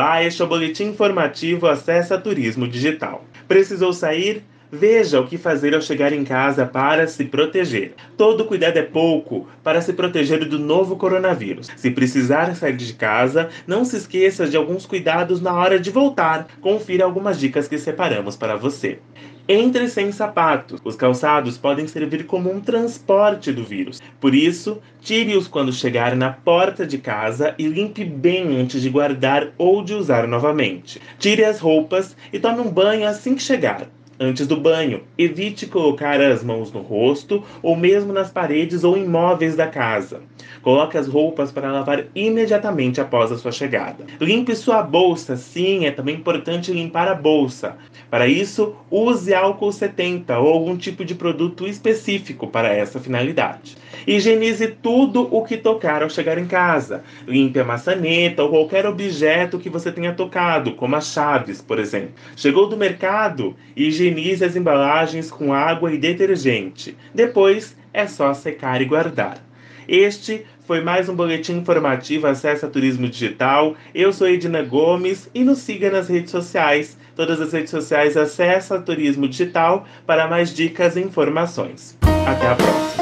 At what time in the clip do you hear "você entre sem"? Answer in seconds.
18.54-20.12